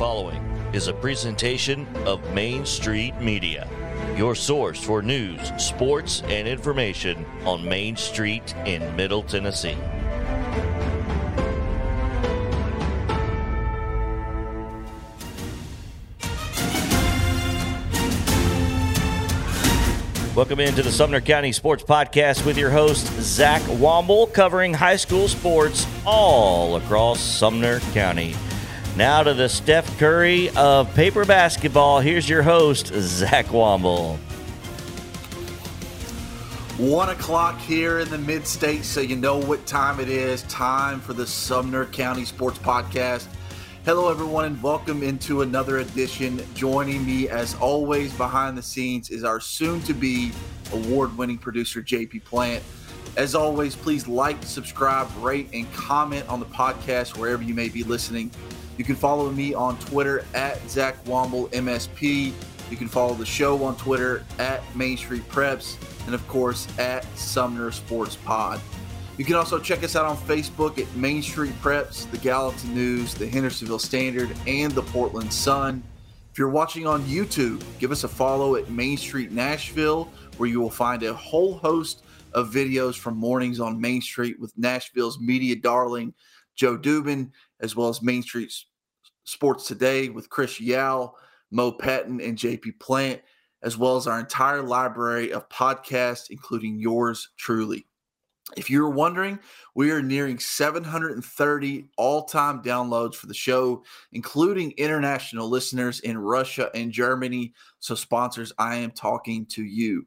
[0.00, 0.40] following
[0.72, 3.68] is a presentation of Main Street Media,
[4.16, 9.76] your source for news, sports, and information on Main Street in Middle Tennessee.
[20.34, 25.28] Welcome into the Sumner County Sports Podcast with your host, Zach Womble, covering high school
[25.28, 28.34] sports all across Sumner County.
[28.96, 32.00] Now to the Steph Curry of paper basketball.
[32.00, 34.18] Here's your host, Zach Womble.
[36.76, 40.42] One o'clock here in the mid state, so you know what time it is.
[40.44, 43.28] Time for the Sumner County Sports Podcast.
[43.84, 46.44] Hello, everyone, and welcome into another edition.
[46.54, 50.32] Joining me, as always, behind the scenes is our soon to be
[50.72, 52.62] award winning producer, JP Plant.
[53.16, 57.84] As always, please like, subscribe, rate, and comment on the podcast wherever you may be
[57.84, 58.32] listening.
[58.80, 62.32] You can follow me on Twitter at Zach Womble MSP.
[62.70, 67.04] You can follow the show on Twitter at Main Street Preps, and of course at
[67.14, 68.58] Sumner Sports Pod.
[69.18, 73.12] You can also check us out on Facebook at Main Street Preps, the Gallatin News,
[73.12, 75.82] the Hendersonville Standard, and the Portland Sun.
[76.32, 80.58] If you're watching on YouTube, give us a follow at Main Street Nashville, where you
[80.58, 82.02] will find a whole host
[82.32, 86.14] of videos from mornings on Main Street with Nashville's media darling,
[86.56, 88.50] Joe Dubin, as well as Main Street
[89.24, 91.14] Sports Today with Chris Yao,
[91.50, 93.20] Mo Patton, and JP Plant,
[93.62, 97.86] as well as our entire library of podcasts, including yours truly.
[98.56, 99.38] If you're wondering,
[99.74, 106.70] we are nearing 730 all time downloads for the show, including international listeners in Russia
[106.74, 107.52] and Germany.
[107.78, 110.06] So, sponsors, I am talking to you.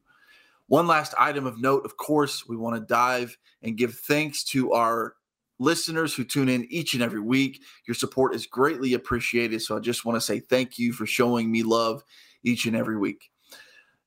[0.66, 4.72] One last item of note, of course, we want to dive and give thanks to
[4.72, 5.14] our
[5.58, 7.62] listeners who tune in each and every week.
[7.86, 9.62] Your support is greatly appreciated.
[9.62, 12.02] So I just want to say thank you for showing me love
[12.42, 13.30] each and every week.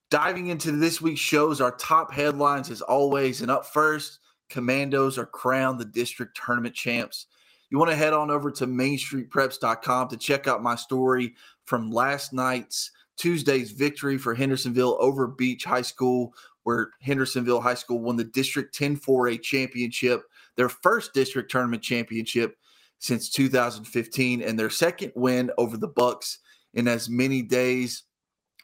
[0.09, 3.41] Diving into this week's shows, our top headlines as always.
[3.41, 7.27] And up first, Commandos are crowned the district tournament champs.
[7.69, 11.35] You want to head on over to mainstreetpreps.com to check out my story
[11.65, 16.33] from last night's Tuesday's victory for Hendersonville over Beech High School,
[16.63, 20.21] where Hendersonville High School won the District 10 4A championship
[20.57, 22.55] their first district tournament championship
[22.99, 26.39] since 2015 and their second win over the Bucks
[26.73, 28.03] in as many days.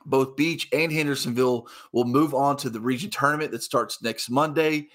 [0.05, 4.89] Both Beech and Hendersonville will move on to the region tournament that starts next Monday,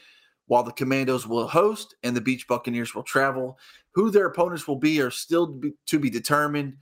[0.46, 3.58] while the Commandos will host and the Beech Buccaneers will travel.
[3.94, 6.76] Who their opponents will be are still to be, to be determined.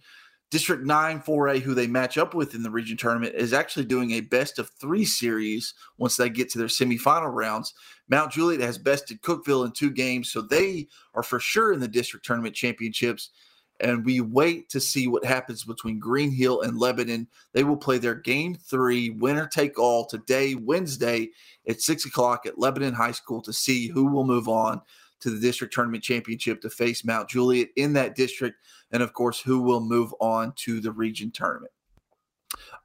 [0.51, 4.13] District 9 4A, who they match up with in the region tournament, is actually doing
[4.13, 7.75] a best of three series once they get to their semifinal rounds.
[8.09, 11.89] Mount Juliet has bested Cookeville in two games, so they are for sure in the
[11.89, 13.31] district tournament championships.
[13.81, 17.27] And we wait to see what happens between Green Hill and Lebanon.
[17.53, 21.31] They will play their game three, winner take all, today, Wednesday
[21.69, 24.81] at six o'clock at Lebanon High School to see who will move on
[25.21, 28.59] to the district tournament championship to face Mount Juliet in that district,
[28.91, 31.73] and of course, who will move on to the region tournament.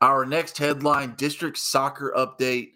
[0.01, 2.71] Our next headline district soccer update.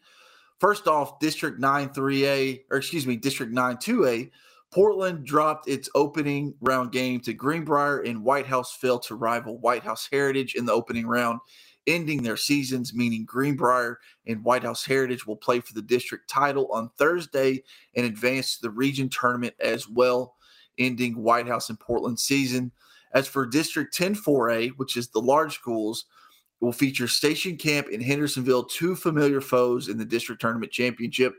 [0.60, 4.32] First off, District 9 3A, or excuse me, District 9 2A,
[4.72, 9.84] Portland dropped its opening round game to Greenbrier, and White House failed to rival White
[9.84, 11.40] House Heritage in the opening round
[11.88, 16.68] ending their seasons, meaning Greenbrier and White House Heritage will play for the district title
[16.72, 17.64] on Thursday
[17.96, 20.36] and advance to the region tournament as well,
[20.78, 22.72] ending White House and Portland season.
[23.14, 26.06] As for District 10 4A, which is the large schools,
[26.60, 31.36] will feature Station Camp in Hendersonville, two familiar foes in the district tournament championship.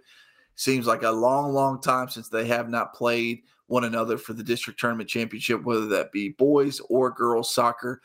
[0.54, 4.42] Seems like a long, long time since they have not played one another for the
[4.42, 8.00] district tournament championship, whether that be boys or girls soccer.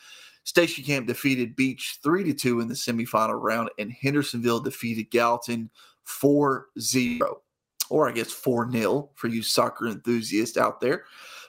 [0.51, 5.69] Station Camp defeated Beech 3 to 2 in the semifinal round, and Hendersonville defeated Gallatin
[6.03, 7.41] 4 0,
[7.89, 11.05] or I guess 4 0 for you soccer enthusiasts out there.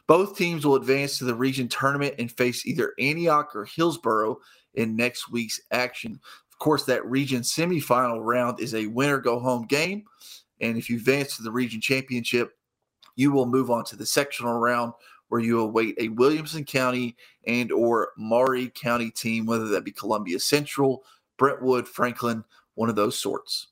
[0.06, 4.38] Both teams will advance to the region tournament and face either Antioch or Hillsboro
[4.74, 6.20] in next week's action.
[6.52, 10.04] Of course, that region semifinal round is a winner go home game.
[10.60, 12.52] And if you advance to the region championship,
[13.16, 14.92] you will move on to the sectional round
[15.32, 20.38] where you await a Williamson County and or Maury County team, whether that be Columbia
[20.38, 21.04] Central,
[21.38, 22.44] Brentwood, Franklin,
[22.74, 23.68] one of those sorts.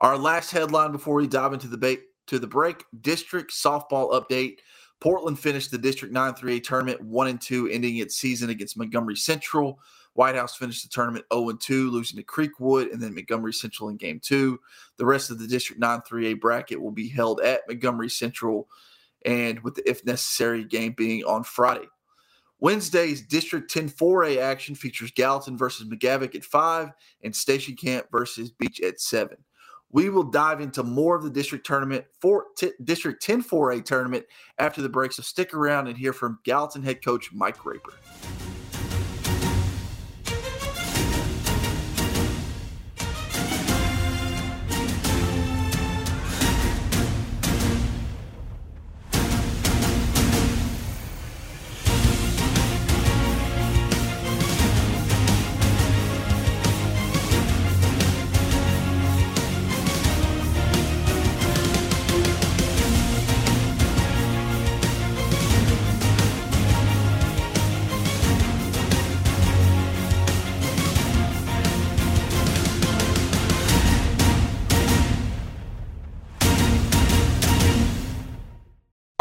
[0.00, 1.98] Our last headline before we dive into the ba-
[2.28, 4.60] to the break: district softball update.
[4.98, 9.16] Portland finished the District 9 3A tournament 1 and 2, ending its season against Montgomery
[9.16, 9.78] Central.
[10.14, 13.90] White House finished the tournament 0 and 2, losing to Creekwood and then Montgomery Central
[13.90, 14.58] in game two.
[14.96, 18.66] The rest of the District 9 3A bracket will be held at Montgomery Central
[19.26, 21.88] and with the if necessary game being on Friday.
[22.58, 26.90] Wednesday's District 10 4A action features Gallatin versus McGavock at 5
[27.22, 29.36] and Station Camp versus Beech at 7.
[29.90, 34.24] We will dive into more of the district tournament for t- District 10 4A tournament
[34.58, 35.12] after the break.
[35.12, 37.92] So stick around and hear from Gallatin head coach Mike Raper.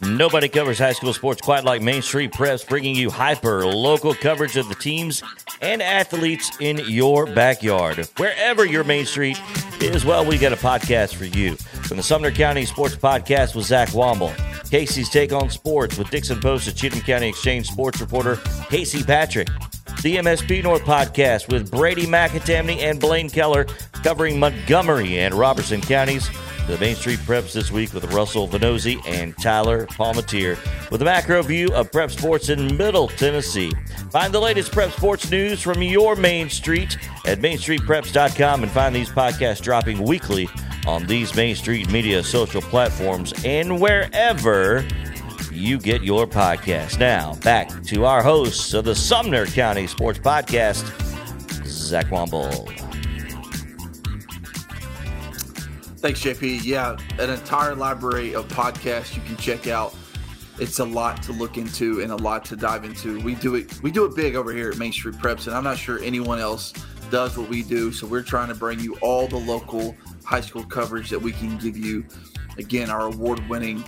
[0.00, 4.56] Nobody covers high school sports quite like Main Street Preps, bringing you hyper local coverage
[4.56, 5.22] of the teams
[5.60, 8.08] and athletes in your backyard.
[8.16, 9.40] Wherever your Main Street
[9.80, 11.56] is, well, we got a podcast for you.
[11.56, 14.34] From the Sumner County Sports Podcast with Zach Womble,
[14.70, 18.36] Casey's Take on Sports with Dixon Post and Cheatham County Exchange sports reporter
[18.68, 19.48] Casey Patrick.
[20.02, 23.64] The MSP North podcast with Brady McAtamney and Blaine Keller
[24.02, 26.28] covering Montgomery and Robertson counties
[26.66, 30.56] the Main Street Preps this week with Russell Venozzi and Tyler Palmatier
[30.90, 33.70] with a macro view of prep sports in Middle Tennessee.
[34.10, 36.96] Find the latest prep sports news from your Main Street
[37.26, 40.48] at mainstreetpreps.com and find these podcasts dropping weekly
[40.86, 44.86] on these Main Street media social platforms and wherever
[45.52, 46.98] you get your podcast.
[46.98, 50.84] Now, back to our hosts of the Sumner County Sports Podcast,
[51.66, 52.68] Zach Womble.
[55.98, 56.64] Thanks, JP.
[56.64, 59.94] Yeah, an entire library of podcasts you can check out.
[60.58, 63.20] It's a lot to look into and a lot to dive into.
[63.20, 65.64] We do it we do it big over here at Main Street Preps, and I'm
[65.64, 66.74] not sure anyone else
[67.10, 67.90] does what we do.
[67.90, 71.56] So we're trying to bring you all the local high school coverage that we can
[71.58, 72.04] give you.
[72.58, 73.82] Again, our award-winning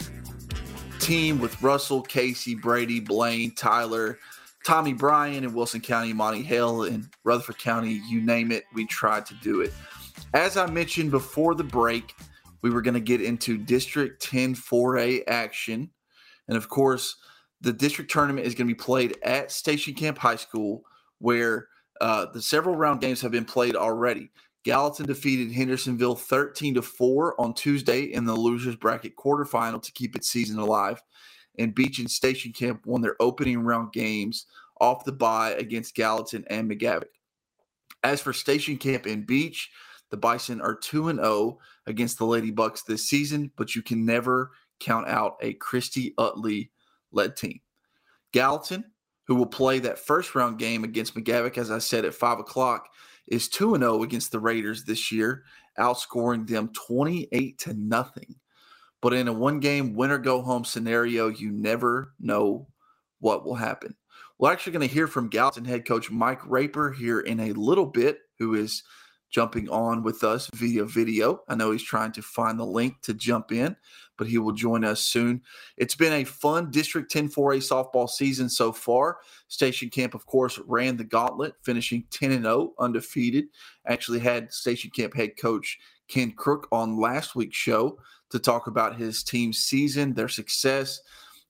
[1.06, 4.18] team with Russell, Casey, Brady, Blaine, Tyler,
[4.64, 9.24] Tommy Bryan and Wilson County, Monty Hale and Rutherford County, you name it, we tried
[9.26, 9.72] to do it.
[10.34, 12.16] As I mentioned before the break,
[12.62, 15.90] we were going to get into District 10 4A action.
[16.48, 17.14] And of course,
[17.60, 20.82] the district tournament is going to be played at Station Camp High School,
[21.18, 21.68] where
[22.00, 24.30] uh, the several round games have been played already.
[24.66, 30.16] Gallatin defeated Hendersonville 13 to 4 on Tuesday in the losers bracket quarterfinal to keep
[30.16, 31.00] its season alive.
[31.56, 34.46] And Beech and Station Camp won their opening round games
[34.80, 37.04] off the bye against Gallatin and McGavock.
[38.02, 39.70] As for Station Camp and Beech,
[40.10, 44.04] the Bison are 2 and 0 against the Lady Bucks this season, but you can
[44.04, 46.72] never count out a Christy Utley
[47.12, 47.60] led team.
[48.32, 48.82] Gallatin,
[49.28, 52.88] who will play that first round game against McGavock, as I said, at 5 o'clock,
[53.28, 55.44] is 2 and 0 against the Raiders this year,
[55.78, 58.36] outscoring them 28 to nothing.
[59.02, 62.66] But in a one game winner go home scenario, you never know
[63.20, 63.94] what will happen.
[64.38, 67.86] We're actually going to hear from Gallatin head coach Mike Raper here in a little
[67.86, 68.82] bit, who is
[69.30, 71.42] jumping on with us via video.
[71.48, 73.76] I know he's trying to find the link to jump in,
[74.16, 75.42] but he will join us soon.
[75.76, 79.18] It's been a fun District 10 4A softball season so far.
[79.48, 83.46] Station Camp, of course, ran the gauntlet, finishing 10 and 0, undefeated.
[83.86, 85.78] Actually, had Station Camp head coach
[86.08, 87.98] Ken Crook on last week's show
[88.30, 91.00] to talk about his team's season, their success,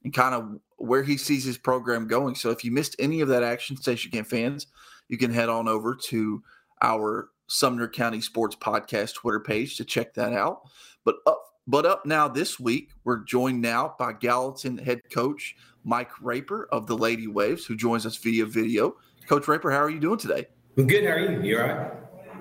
[0.04, 2.34] and kind of where he sees his program going.
[2.34, 4.66] So if you missed any of that action, Station Camp fans,
[5.08, 6.42] you can head on over to
[6.82, 10.62] our Sumner County Sports Podcast Twitter page to check that out.
[11.04, 16.10] But up, but up now this week, we're joined now by Gallatin head coach Mike
[16.20, 18.96] Raper of the Lady Waves, who joins us via video.
[19.26, 20.46] Coach Raper, how are you doing today?
[20.76, 21.04] I'm good.
[21.04, 21.42] How are you?
[21.42, 21.92] You all right?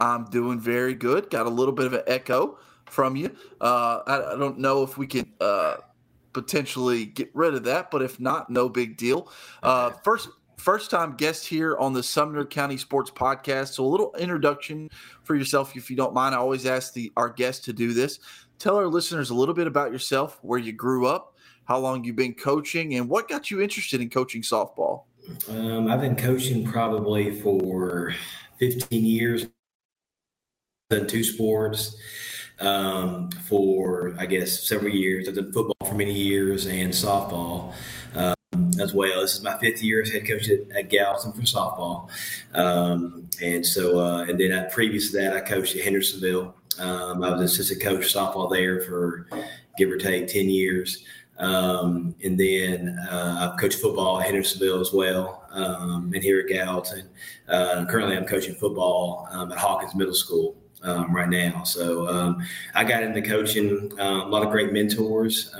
[0.01, 1.29] I'm doing very good.
[1.29, 3.35] Got a little bit of an echo from you.
[3.62, 5.77] Uh, I, I, don't know if we can uh,
[6.33, 9.31] potentially get rid of that, but if not, no big deal.
[9.63, 13.74] Uh, first, first time guest here on the Sumner County Sports Podcast.
[13.74, 14.89] So a little introduction
[15.24, 16.35] for yourself, if you don't mind.
[16.35, 18.19] I always ask the our guests to do this.
[18.59, 21.35] Tell our listeners a little bit about yourself, where you grew up,
[21.65, 25.03] how long you've been coaching, and what got you interested in coaching softball?
[25.50, 28.13] Um, I've been coaching probably for
[28.59, 29.47] 15 years.
[30.89, 31.97] Done two sports
[32.59, 35.27] um, for I guess several years.
[35.27, 37.74] I've done football for many years and softball
[38.79, 39.22] as well.
[39.22, 42.10] This is my fifth year as head coach at, at Gallatin for softball,
[42.53, 46.55] um, and so uh, and then I, previous to that I coached at Hendersonville.
[46.79, 49.27] Um, I was assistant coach softball there for
[49.77, 51.03] give or take 10 years.
[51.38, 56.48] Um, and then uh, I've coached football at Hendersonville as well, um, and here at
[56.48, 57.10] Gallatin.
[57.48, 61.63] Uh, currently, I'm coaching football um, at Hawkins Middle School um, right now.
[61.63, 62.41] So um,
[62.74, 65.53] I got into coaching uh, a lot of great mentors.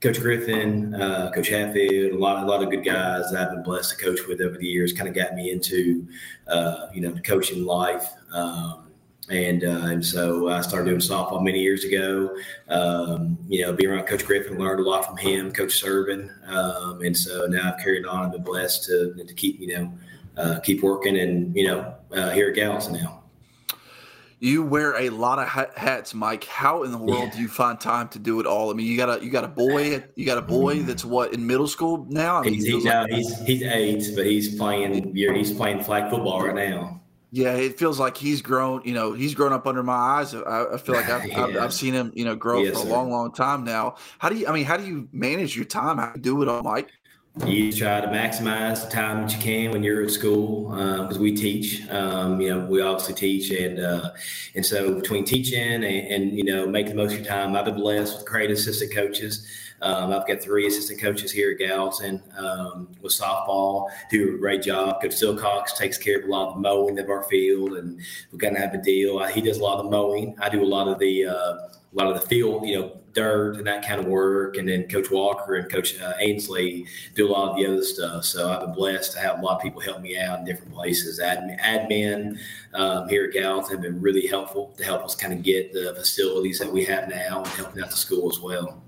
[0.00, 3.62] Coach Griffin, uh, Coach Hatfield, a lot, a lot of good guys that I've been
[3.62, 4.92] blessed to coach with over the years.
[4.92, 6.06] Kind of got me into,
[6.46, 8.12] uh, you know, the coaching life.
[8.32, 8.86] Um,
[9.28, 12.36] and uh, and so I started doing softball many years ago.
[12.68, 17.02] Um, you know, being around Coach Griffin, learned a lot from him, Coach Servin, um,
[17.02, 18.26] and so now I've carried on.
[18.26, 19.92] I've been blessed to to keep you know
[20.36, 23.24] uh, keep working, and you know uh, here at Gallatin now.
[24.46, 26.44] You wear a lot of hats, Mike.
[26.44, 27.34] How in the world yeah.
[27.34, 28.70] do you find time to do it all?
[28.70, 30.86] I mean, you got a you got a boy, you got a boy mm.
[30.86, 32.36] that's what in middle school now.
[32.36, 35.16] I mean, he's, he's, like, he's he's eight, but he's playing.
[35.16, 37.02] He's playing flag football right now.
[37.32, 38.82] Yeah, it feels like he's grown.
[38.84, 40.32] You know, he's grown up under my eyes.
[40.32, 41.44] I, I feel like I've, yeah.
[41.44, 42.88] I've, I've, seen him, you know, grow yes, for a sir.
[42.88, 43.96] long, long time now.
[44.20, 44.46] How do you?
[44.46, 45.98] I mean, how do you manage your time?
[45.98, 46.92] How do you do it all, Mike?
[47.44, 51.20] You try to maximize the time that you can when you're at school because uh,
[51.20, 51.86] we teach.
[51.90, 54.12] Um, you know, we obviously teach, and uh,
[54.54, 57.66] and so between teaching and, and, you know making the most of your time, I've
[57.66, 59.46] been blessed with great assistant coaches.
[59.82, 64.62] Um, I've got three assistant coaches here at Gallatin um, with softball, do a great
[64.62, 65.02] job.
[65.02, 68.00] Coach Silcox takes care of a lot of the mowing of our field, and
[68.32, 69.22] we're going to have a deal.
[69.26, 70.34] He does a lot of the mowing.
[70.40, 71.58] I do a lot of the uh,
[71.96, 74.58] a lot of the field, you know, dirt and that kind of work.
[74.58, 78.24] And then Coach Walker and Coach uh, Ainsley do a lot of the other stuff.
[78.24, 80.72] So I've been blessed to have a lot of people help me out in different
[80.72, 81.18] places.
[81.18, 82.38] Admin, admin
[82.74, 85.94] um, here at Gallatin have been really helpful to help us kind of get the
[85.96, 88.82] facilities that we have now and helping out the school as well.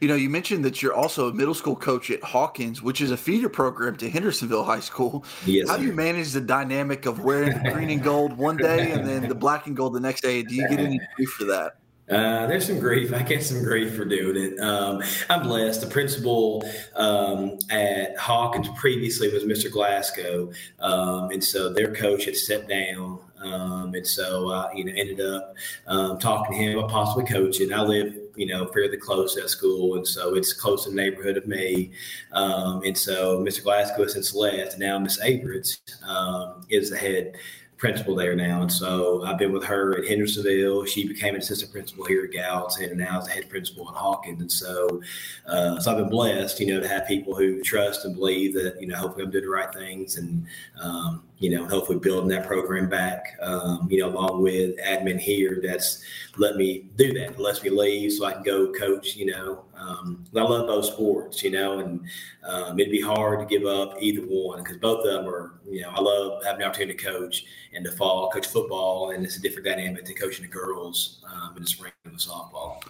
[0.00, 3.10] You know, you mentioned that you're also a middle school coach at Hawkins, which is
[3.10, 5.24] a feeder program to Hendersonville High School.
[5.46, 8.90] Yes, How do you manage the dynamic of wearing the green and gold one day
[8.90, 10.42] and then the black and gold the next day?
[10.42, 11.78] Do you get any grief for that?
[12.08, 13.14] Uh, there's some grief.
[13.14, 14.60] I get some grief for doing it.
[14.60, 15.80] Um, I'm blessed.
[15.80, 16.62] The principal
[16.96, 19.70] um, at Hawkins previously was Mr.
[19.70, 23.20] Glasgow, um, and so their coach had stepped down.
[23.42, 25.54] Um, and so I, you know, ended up
[25.86, 27.72] um, talking to him about possibly coaching.
[27.72, 31.36] I live you know, fairly close at school, and so it's close in the neighborhood
[31.36, 31.92] of me.
[32.32, 33.62] Um, and so Mr.
[33.62, 34.78] Glasgow has since left.
[34.78, 37.36] Now Miss Averett um, is the head
[37.76, 38.62] principal there now.
[38.62, 40.84] And so I've been with her at Hendersonville.
[40.86, 43.94] She became an assistant principal here at Gallatin and now is the head principal at
[43.94, 44.40] Hawkins.
[44.40, 45.02] And so,
[45.46, 48.80] uh, so I've been blessed, you know, to have people who trust and believe that,
[48.80, 50.46] you know, hopefully I'm doing the right things and,
[50.80, 55.60] um, you know, hopefully building that program back, um, you know, along with admin here
[55.62, 56.02] that's
[56.36, 57.38] let me do that.
[57.38, 59.64] Lets me leave so I can go coach, you know.
[59.76, 62.00] Um, I love both sports, you know, and
[62.44, 65.82] um, it'd be hard to give up either one because both of them are, you
[65.82, 69.36] know, I love having the opportunity to coach in the fall, coach football, and it's
[69.36, 72.80] a different dynamic than coaching the girls um, in the spring with softball.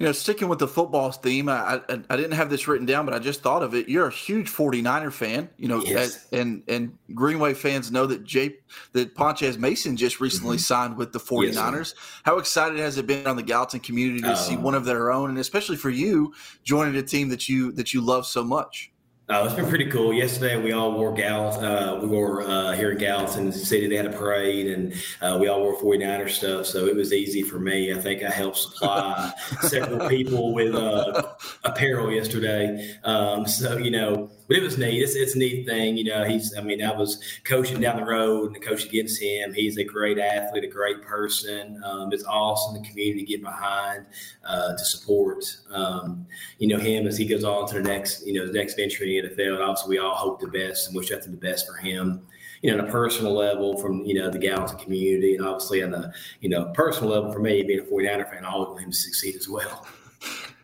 [0.00, 3.04] You know, sticking with the football theme, I, I, I didn't have this written down,
[3.04, 3.86] but I just thought of it.
[3.86, 6.26] You're a huge 49er fan, you know, yes.
[6.32, 8.56] and and Green Wave fans know that Jay
[8.92, 10.62] that Ponches Mason just recently mm-hmm.
[10.62, 11.74] signed with the 49ers.
[11.74, 14.86] Yes, How excited has it been on the Gallatin community to um, see one of
[14.86, 16.32] their own, and especially for you
[16.64, 18.90] joining a team that you that you love so much?
[19.30, 20.12] Uh, it's been pretty cool.
[20.12, 21.56] Yesterday, we all wore gals.
[21.58, 23.86] Uh, we wore uh, here in Gallatin City.
[23.86, 26.66] They had a parade, and uh, we all wore 49er stuff.
[26.66, 27.94] So it was easy for me.
[27.94, 32.96] I think I helped supply several people with uh, apparel yesterday.
[33.04, 35.00] Um, so you know, but it was neat.
[35.00, 35.96] It's, it's a neat thing.
[35.96, 39.54] You know, he's, I mean, I was coaching down the road and coaching against him.
[39.54, 41.80] He's a great athlete, a great person.
[41.84, 44.06] Um, it's awesome the community to get behind
[44.44, 46.26] uh, to support, um,
[46.58, 49.04] you know, him as he goes on to the next, you know, the next venture
[49.04, 49.54] in the NFL.
[49.54, 52.26] And obviously, we all hope the best and wish nothing the best for him
[52.62, 55.92] you know, on a personal level from, you know, the Gallatin community and obviously on
[55.92, 58.90] the, you know, personal level for me, being a 49er fan, I always want him
[58.90, 59.86] to succeed as well.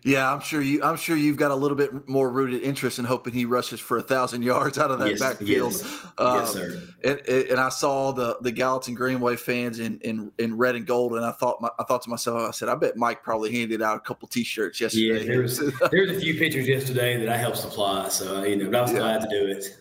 [0.07, 0.81] Yeah, I'm sure you.
[0.85, 3.97] I'm sure you've got a little bit more rooted interest in hoping he rushes for
[3.97, 5.73] a thousand yards out of that yes, backfield.
[5.73, 6.83] Yes, um, yes sir.
[7.03, 10.87] And, and, I saw the the Gallatin Green Wave fans in, in in red and
[10.87, 13.53] gold, and I thought my, I thought to myself, I said, I bet Mike probably
[13.53, 15.25] handed out a couple T-shirts yesterday.
[15.25, 15.27] Yeah,
[15.91, 18.93] there's a few pictures yesterday that I helped supply, so you know, but I was
[18.93, 18.99] yeah.
[18.99, 19.77] glad to do it.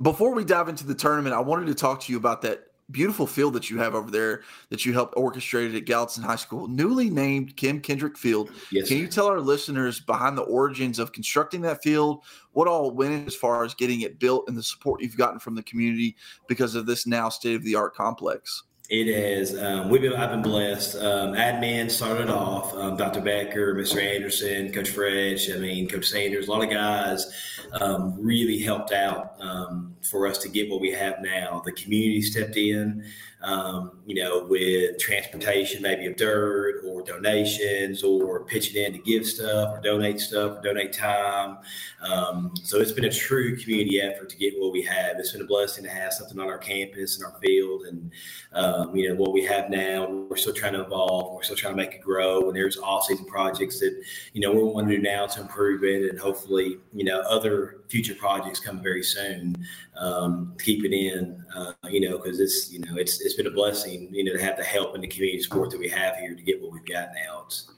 [0.00, 3.26] Before we dive into the tournament, I wanted to talk to you about that beautiful
[3.26, 7.10] field that you have over there that you helped orchestrated at Gallatin High School, newly
[7.10, 8.50] named Kim Kendrick Field.
[8.70, 12.22] Yes, Can you tell our listeners behind the origins of constructing that field,
[12.52, 15.54] what all went as far as getting it built and the support you've gotten from
[15.54, 16.16] the community
[16.48, 18.64] because of this now state of the art complex?
[18.90, 19.56] It is.
[19.56, 20.12] Um, we've been.
[20.12, 20.96] I've been blessed.
[20.96, 22.74] Um, admin started off.
[22.74, 23.20] Um, Dr.
[23.20, 24.02] Becker, Mr.
[24.02, 25.50] Anderson, Coach Fresh.
[25.50, 26.48] I mean, Coach Sanders.
[26.48, 27.32] A lot of guys
[27.80, 31.62] um, really helped out um, for us to get what we have now.
[31.64, 33.04] The community stepped in
[33.42, 39.26] um, you know, with transportation, maybe of dirt or donations or pitching in to give
[39.26, 41.58] stuff or donate stuff or donate time.
[42.02, 45.18] Um, so it's been a true community effort to get what we have.
[45.18, 48.10] It's been a blessing to have something on our campus and our field and,
[48.52, 50.08] um, you know, what we have now.
[50.08, 51.34] We're still trying to evolve.
[51.34, 52.48] We're still trying to make it grow.
[52.48, 55.84] And there's all season projects that, you know, we're wanting to do now to improve
[55.84, 59.54] it and hopefully, you know, other future projects come very soon
[59.98, 63.50] um, keep it in, uh, you know, because it's, you know, it's, it's been a
[63.50, 66.34] blessing, you know, to have the help in the community support that we have here
[66.34, 67.42] to get what we've got now.
[67.44, 67.70] It's,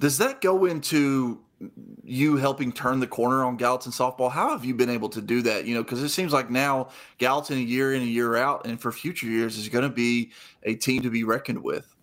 [0.00, 1.40] Does that go into
[2.02, 4.30] you helping turn the corner on Gallatin softball?
[4.30, 5.66] How have you been able to do that?
[5.66, 8.80] You know, because it seems like now Gallatin a year in, a year out, and
[8.80, 10.32] for future years is going to be
[10.62, 11.93] a team to be reckoned with.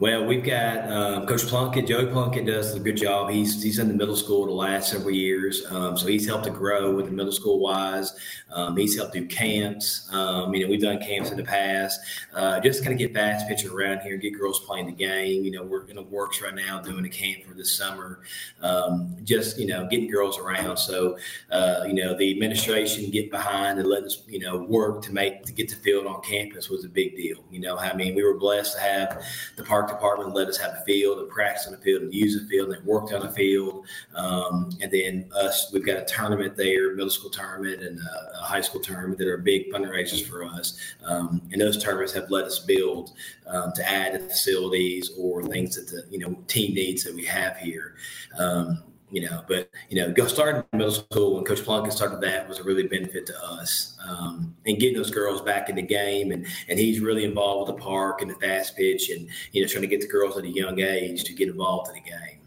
[0.00, 1.86] Well, we've got um, Coach Plunkett.
[1.86, 3.30] Joey Plunkett does a good job.
[3.30, 6.50] He's he's in the middle school the last several years, um, so he's helped to
[6.50, 8.12] grow with the middle school wise.
[8.52, 10.08] Um, he's helped do camps.
[10.12, 12.00] Um, you know, we've done camps in the past,
[12.34, 15.44] uh, just kind of get fast pitching around here get girls playing the game.
[15.44, 18.20] You know, we're in the works right now doing a camp for this summer,
[18.62, 20.76] um, just you know, getting girls around.
[20.76, 21.18] So,
[21.50, 25.44] uh, you know, the administration get behind and let us you know work to make
[25.44, 27.44] to get the field on campus was a big deal.
[27.50, 29.24] You know, I mean, we were blessed to have
[29.56, 32.40] the park department let us have a field and practice on the field and use
[32.40, 33.84] the field and worked on the field.
[34.14, 38.60] Um, and then us, we've got a tournament there, middle school tournament and a, high
[38.60, 40.78] school tournament that are big fundraisers for us.
[41.04, 43.14] Um, and those tournaments have let us build
[43.48, 47.56] um, to add facilities or things that the you know team needs that we have
[47.56, 47.96] here.
[48.38, 48.80] Um,
[49.10, 52.58] you know, but you know, go starting middle school when Coach Plunkett started that was
[52.58, 56.46] a really benefit to us, um, and getting those girls back in the game, and
[56.68, 59.82] and he's really involved with the park and the fast pitch, and you know, trying
[59.82, 62.40] to get the girls at a young age to get involved in the game.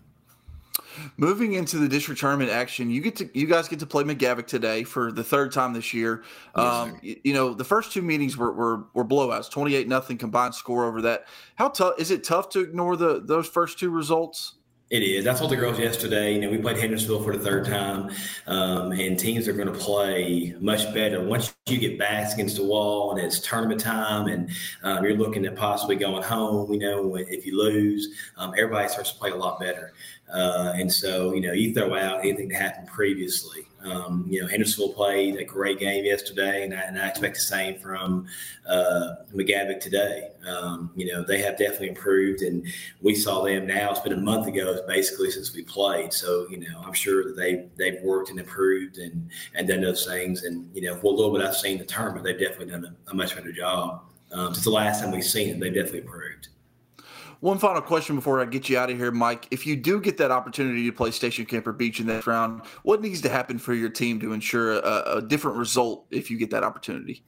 [1.18, 4.48] Moving into the district tournament action, you get to you guys get to play McGavock
[4.48, 6.24] today for the third time this year.
[6.56, 9.88] Yes, um, you, you, know, the first two meetings were were, were blowouts, twenty eight
[9.88, 11.26] nothing combined score over that.
[11.56, 12.24] How tough is it?
[12.24, 14.57] Tough to ignore the those first two results?
[14.90, 15.26] It is.
[15.26, 16.34] That's what the girls yesterday.
[16.34, 18.10] You know, we played Hendersonville for the third time,
[18.46, 22.64] um, and teams are going to play much better once you get backs against the
[22.64, 24.50] wall and it's tournament time, and
[24.84, 26.72] um, you're looking at possibly going home.
[26.72, 29.92] You know, if you lose, um, everybody starts to play a lot better.
[30.34, 33.67] Uh, and so, you know, you throw out anything that happened previously.
[33.90, 37.42] Um, you know, Hendersonville played a great game yesterday, and I, and I expect the
[37.42, 38.28] same from
[38.68, 40.30] uh, McGavock today.
[40.48, 42.66] Um, you know, they have definitely improved, and
[43.02, 43.92] we saw them now.
[43.92, 46.14] It's been a month ago, basically, since we played.
[46.14, 50.06] So, you know, I'm sure that they they've worked and improved and and done those
[50.06, 50.44] things.
[50.44, 53.16] And you know, a little bit I've seen the tournament, they've definitely done a, a
[53.16, 54.04] much better job.
[54.32, 56.27] Um, since the last time we've seen them, they've definitely improved.
[57.40, 59.48] One final question before I get you out of here, Mike.
[59.52, 62.64] If you do get that opportunity to play Station Camp or Beech in that round,
[62.82, 66.38] what needs to happen for your team to ensure a, a different result if you
[66.38, 67.24] get that opportunity?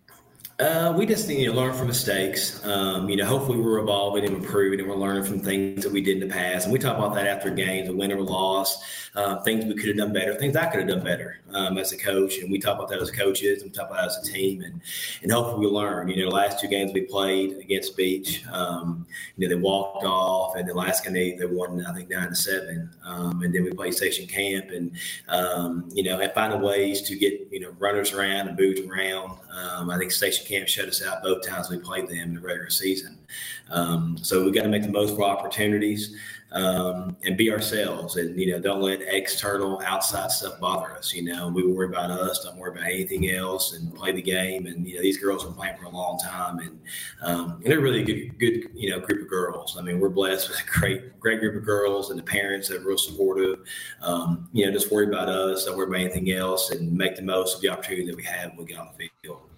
[0.59, 2.61] Uh, we just need to learn from mistakes.
[2.65, 6.01] Um, you know, hopefully we're evolving and improving, and we're learning from things that we
[6.01, 6.65] did in the past.
[6.65, 8.83] And we talk about that after games, a win or loss,
[9.15, 11.93] uh, things we could have done better, things I could have done better um, as
[11.93, 12.39] a coach.
[12.39, 14.61] And we talk about that as coaches, and we talk about that as a team,
[14.61, 14.81] and
[15.21, 16.09] and hopefully we learn.
[16.09, 19.05] You know, the last two games we played against Beech, um,
[19.37, 22.27] you know, they walked off, and the last game they, they won, I think nine
[22.27, 22.89] to seven.
[23.05, 24.91] Um, and then we played Station Camp, and
[25.29, 29.37] um, you know, and finding ways to get you know runners around and moves around.
[29.51, 32.41] Um, I think Station Camp shut us out both times we played them in the
[32.41, 33.19] regular season.
[33.69, 36.15] Um, so we got to make the most of our opportunities
[36.51, 41.13] um, and be ourselves, and you know, don't let external, outside stuff bother us.
[41.13, 44.65] You know, we worry about us, don't worry about anything else, and play the game.
[44.65, 46.79] And you know, these girls have playing for a long time, and
[47.21, 49.77] um, and they're really good, good, you know, group of girls.
[49.77, 52.79] I mean, we're blessed with a great, great group of girls, and the parents are
[52.79, 53.59] real supportive.
[54.01, 57.21] Um, you know, just worry about us, don't worry about anything else, and make the
[57.21, 59.48] most of the opportunity that we have when we get on the field.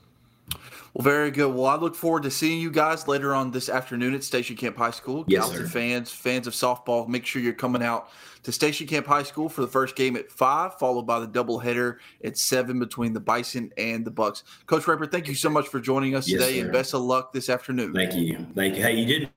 [0.93, 1.53] Well, very good.
[1.53, 4.77] Well, I look forward to seeing you guys later on this afternoon at Station Camp
[4.77, 5.23] High School.
[5.27, 8.09] Yes, Gallatin fans, fans of softball, make sure you're coming out
[8.43, 11.97] to Station Camp High School for the first game at five, followed by the doubleheader
[12.23, 14.43] at seven between the Bison and the Bucks.
[14.65, 16.63] Coach Raper, thank you so much for joining us yes, today, sir.
[16.65, 17.93] and best of luck this afternoon.
[17.93, 18.83] Thank you, thank you.
[18.83, 19.29] Hey, you did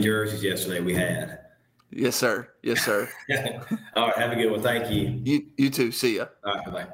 [0.00, 0.80] jerseys yesterday.
[0.80, 1.40] We had.
[1.90, 2.48] Yes, sir.
[2.62, 3.08] Yes, sir.
[3.96, 4.16] All right.
[4.16, 4.62] Have a good one.
[4.62, 5.20] Thank you.
[5.24, 5.90] You, you too.
[5.90, 6.26] See ya.
[6.44, 6.72] All right.
[6.72, 6.86] Bye.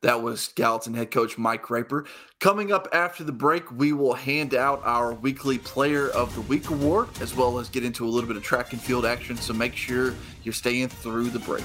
[0.00, 2.04] That was Gallatin head coach Mike Raper.
[2.38, 6.70] Coming up after the break, we will hand out our weekly Player of the Week
[6.70, 9.36] award, as well as get into a little bit of track and field action.
[9.36, 11.64] So make sure you're staying through the break.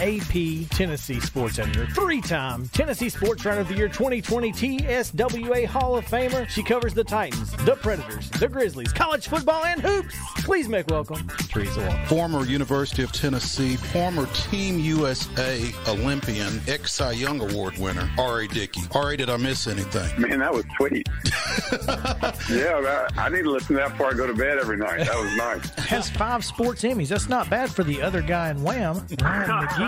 [0.00, 5.96] AP Tennessee sports editor, three time Tennessee Sports Writer of the Year 2020 TSWA Hall
[5.96, 6.48] of Famer.
[6.48, 10.14] She covers the Titans, the Predators, the Grizzlies, college football, and hoops.
[10.44, 12.06] Please make welcome Teresa Walker.
[12.06, 18.46] Former University of Tennessee, former Team USA Olympian, ex Cy Young Award winner, R.A.
[18.48, 18.82] Dickey.
[18.94, 20.20] R.A., did I miss anything?
[20.20, 21.08] Man, that was sweet.
[22.50, 24.98] yeah, I need to listen to that before I go to bed every night.
[25.06, 25.86] That was nice.
[25.86, 27.08] Has five sports Emmys.
[27.08, 29.87] That's not bad for the other guy in Wham, Ryan McGee.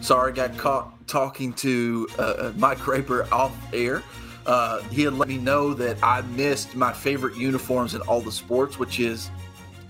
[0.00, 4.02] Sorry, got caught talking to uh, uh, Mike Raper off air.
[4.46, 8.32] Uh, he had let me know that I missed my favorite uniforms in all the
[8.32, 9.30] sports, which is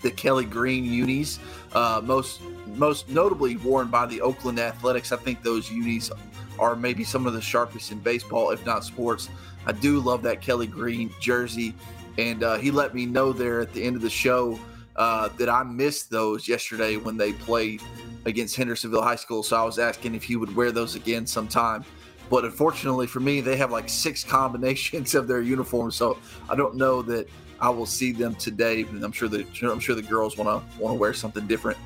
[0.03, 1.39] the Kelly Green unis,
[1.73, 2.41] uh, most
[2.75, 5.13] most notably worn by the Oakland Athletics.
[5.13, 6.11] I think those unis
[6.59, 9.29] are maybe some of the sharpest in baseball, if not sports.
[9.67, 11.75] I do love that Kelly Green jersey,
[12.19, 14.59] and uh, he let me know there at the end of the show
[14.97, 17.83] uh, that I missed those yesterday when they played
[18.25, 19.43] against Hendersonville High School.
[19.43, 21.85] So I was asking if he would wear those again sometime.
[22.29, 26.77] But unfortunately for me, they have like six combinations of their uniforms, so I don't
[26.77, 27.29] know that
[27.61, 28.83] I will see them today.
[28.83, 31.79] I'm sure the I'm sure the girls want to want to wear something different.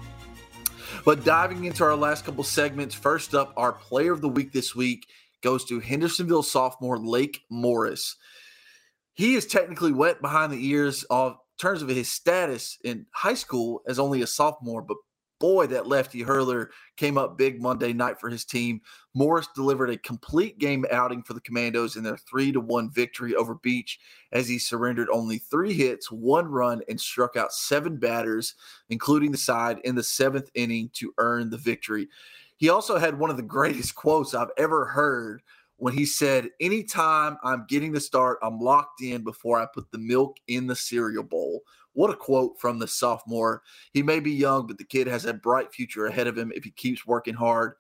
[1.04, 4.74] But diving into our last couple segments, first up, our player of the week this
[4.74, 5.06] week
[5.42, 8.16] goes to Hendersonville sophomore Lake Morris.
[9.14, 13.82] He is technically wet behind the ears of terms of his status in high school
[13.86, 14.96] as only a sophomore, but
[15.44, 18.80] boy, that lefty hurler came up big Monday night for his team.
[19.12, 23.35] Morris delivered a complete game outing for the Commandos in their 3 to 1 victory
[23.35, 24.00] over Beech
[24.33, 28.54] as he surrendered only three hits, one run, and struck out seven batters,
[28.88, 32.09] including the side in the seventh inning to earn the victory.
[32.57, 35.42] He also had one of the greatest quotes I've ever heard
[35.76, 39.98] when he said, Anytime I'm getting the start, I'm locked in before I put the
[39.98, 41.62] milk in the cereal bowl.
[41.92, 43.62] What a quote from the sophomore.
[43.92, 46.64] He may be young, but the kid has a bright future ahead of him if
[46.64, 47.74] he keeps working hard.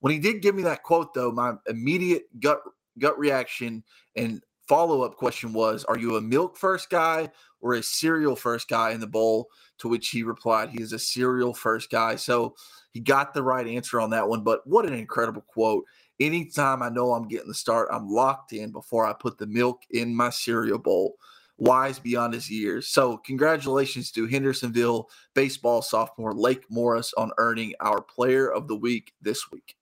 [0.00, 2.62] When he did give me that quote, though, my immediate gut
[2.98, 3.84] gut reaction
[4.16, 8.68] and follow up question was, "Are you a milk first guy or a cereal first
[8.68, 12.54] guy in the bowl?" To which he replied, "He is a cereal first guy." So
[12.92, 14.42] he got the right answer on that one.
[14.42, 15.84] But what an incredible quote!
[16.20, 19.82] Anytime I know I'm getting the start, I'm locked in before I put the milk
[19.90, 21.16] in my cereal bowl.
[21.56, 22.88] Wise beyond his years.
[22.88, 29.12] So, congratulations to Hendersonville baseball sophomore Lake Morris on earning our player of the week
[29.20, 29.76] this week.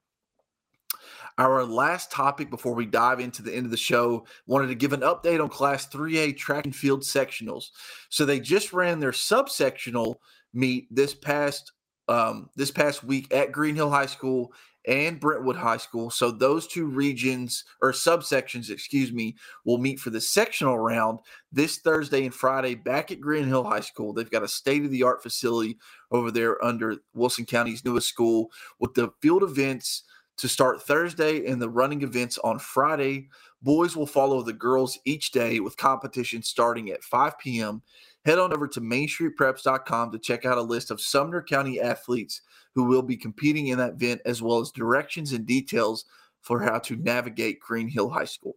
[1.39, 4.93] Our last topic before we dive into the end of the show, wanted to give
[4.93, 7.67] an update on Class 3A track and field sectionals.
[8.09, 10.17] So they just ran their subsectional
[10.53, 11.73] meet this past
[12.09, 14.53] um, this past week at Green Hill High School
[14.89, 16.11] and Brentwood High School.
[16.11, 21.21] So those two regions or subsections, excuse me, will meet for the sectional round
[21.53, 24.15] this Thursday and Friday back at Green Hill High School.
[24.15, 25.77] They've got a state of the art facility
[26.11, 30.05] over there under Wilson County's newest school with the field events
[30.39, 33.29] to start Thursday and the running events on Friday.
[33.61, 37.83] Boys will follow the girls each day with competition starting at 5 p.m.
[38.29, 42.43] Head on over to mainstreetpreps.com to check out a list of Sumner County athletes
[42.75, 46.05] who will be competing in that event, as well as directions and details
[46.43, 48.57] for how to navigate Green Hill High School.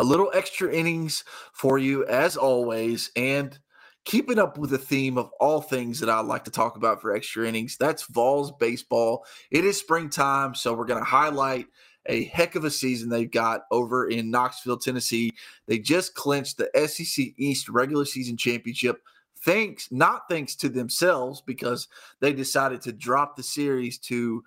[0.00, 3.56] A little extra innings for you, as always, and
[4.04, 7.14] keeping up with the theme of all things that I like to talk about for
[7.14, 7.76] extra innings.
[7.76, 9.26] That's Vols baseball.
[9.52, 11.66] It is springtime, so we're going to highlight
[12.08, 15.32] a heck of a season they've got over in Knoxville, Tennessee.
[15.66, 19.00] They just clinched the SEC East regular season championship
[19.46, 21.88] thanks not thanks to themselves because
[22.20, 24.42] they decided to drop the series to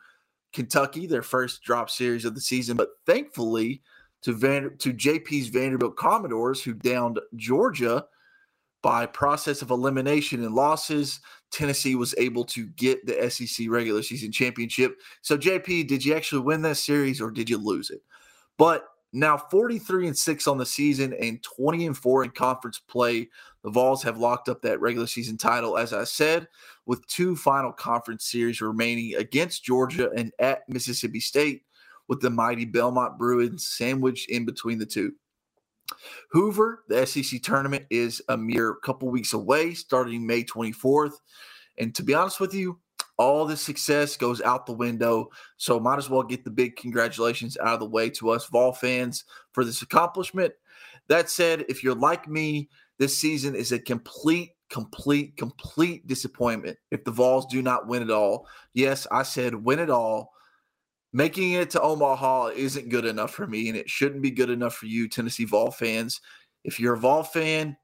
[0.51, 3.81] Kentucky, their first drop series of the season, but thankfully
[4.21, 8.05] to Van, to JP's Vanderbilt Commodores, who downed Georgia
[8.81, 11.21] by process of elimination and losses.
[11.51, 14.99] Tennessee was able to get the SEC regular season championship.
[15.21, 18.01] So, JP, did you actually win that series or did you lose it?
[18.57, 23.27] But now 43 and 6 on the season and 20 and 4 in conference play.
[23.63, 26.47] The Vols have locked up that regular season title, as I said,
[26.85, 31.63] with two final conference series remaining against Georgia and at Mississippi State,
[32.07, 35.13] with the mighty Belmont Bruins sandwiched in between the two.
[36.32, 41.13] Hoover, the SEC tournament is a mere couple weeks away, starting May 24th.
[41.78, 42.80] And to be honest with you,
[43.17, 45.30] all the success goes out the window.
[45.58, 48.71] So might as well get the big congratulations out of the way to us Vol
[48.71, 50.54] fans for this accomplishment.
[51.10, 57.04] That said, if you're like me, this season is a complete, complete, complete disappointment if
[57.04, 58.47] the Vols do not win it all.
[58.73, 60.32] Yes, I said win it all.
[61.11, 64.75] Making it to Omaha isn't good enough for me, and it shouldn't be good enough
[64.75, 66.21] for you, Tennessee Vol fans.
[66.63, 67.77] If you're a Vol fan,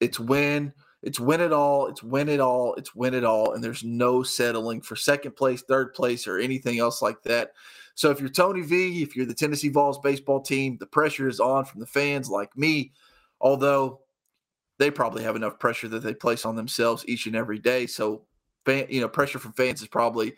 [0.00, 0.72] it's win.
[1.02, 1.88] It's win it all.
[1.88, 2.74] It's win it all.
[2.74, 3.52] It's win it all.
[3.52, 7.52] And there's no settling for second place, third place, or anything else like that.
[7.94, 11.40] So if you're Tony V, if you're the Tennessee Vols baseball team, the pressure is
[11.40, 12.92] on from the fans like me,
[13.40, 14.00] although
[14.78, 17.86] they probably have enough pressure that they place on themselves each and every day.
[17.86, 18.24] So
[18.64, 20.34] fan, you know, pressure from fans is probably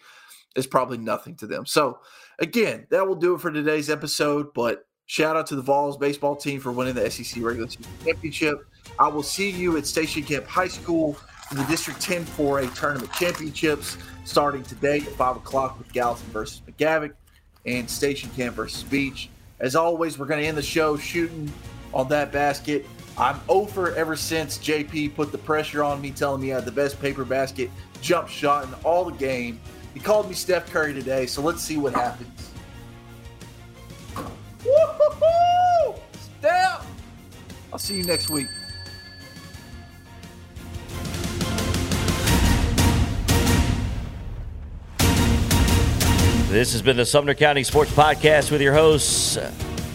[0.57, 1.67] is probably nothing to them.
[1.67, 1.99] So
[2.39, 4.53] again, that will do it for today's episode.
[4.55, 8.67] But shout out to the Vols baseball team for winning the SEC regular season championship.
[8.99, 11.17] I will see you at Station Camp High School
[11.51, 16.63] in the District 10 4A tournament championships starting today at 5 o'clock with Gallatin versus
[16.69, 17.15] McGavock
[17.67, 19.31] and Station Camp versus Beech.
[19.61, 21.51] As always, we're going to end the show shooting
[21.93, 22.87] on that basket.
[23.17, 26.73] I'm over ever since JP put the pressure on me, telling me I had the
[26.73, 29.61] best paper basket jump shot in all the game.
[29.95, 32.51] He called me Steph Curry today, so let's see what happens.
[34.17, 35.95] Woo-hoo-hoo!
[36.39, 36.87] Steph!
[37.73, 38.49] I'll see you next week.
[46.49, 49.39] This has been the Sumner County Sports Podcast with your hosts,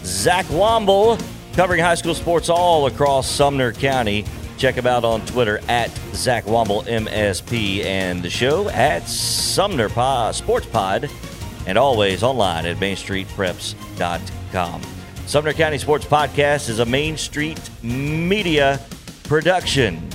[0.04, 1.18] Zach Womble,
[1.54, 4.24] covering high school sports all across Sumner County.
[4.60, 10.34] Check him out on Twitter at Zach Womble MSP and the show at Sumner Pod,
[10.34, 11.08] Sports Pod
[11.66, 14.82] and always online at MainStreetPreps.com.
[15.24, 18.78] Sumner County Sports Podcast is a Main Street Media
[19.24, 20.09] production.